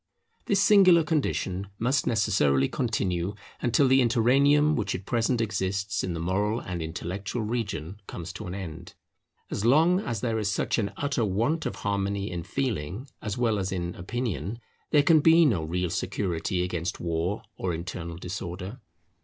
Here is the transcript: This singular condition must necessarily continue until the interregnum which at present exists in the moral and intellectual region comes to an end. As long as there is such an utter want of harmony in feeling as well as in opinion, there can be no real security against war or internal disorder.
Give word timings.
This 0.47 0.63
singular 0.63 1.03
condition 1.03 1.67
must 1.77 2.07
necessarily 2.07 2.67
continue 2.67 3.35
until 3.61 3.87
the 3.87 4.01
interregnum 4.01 4.75
which 4.75 4.95
at 4.95 5.05
present 5.05 5.41
exists 5.41 6.03
in 6.03 6.13
the 6.13 6.19
moral 6.19 6.59
and 6.59 6.81
intellectual 6.81 7.43
region 7.43 8.01
comes 8.07 8.33
to 8.33 8.47
an 8.47 8.55
end. 8.55 8.95
As 9.51 9.63
long 9.63 9.99
as 9.99 10.21
there 10.21 10.39
is 10.39 10.51
such 10.51 10.79
an 10.79 10.91
utter 10.97 11.23
want 11.23 11.67
of 11.67 11.75
harmony 11.85 12.31
in 12.31 12.41
feeling 12.41 13.09
as 13.21 13.37
well 13.37 13.59
as 13.59 13.71
in 13.71 13.93
opinion, 13.93 14.59
there 14.89 15.03
can 15.03 15.19
be 15.19 15.45
no 15.45 15.61
real 15.63 15.91
security 15.91 16.63
against 16.63 16.99
war 16.99 17.43
or 17.55 17.71
internal 17.71 18.17
disorder. 18.17 18.81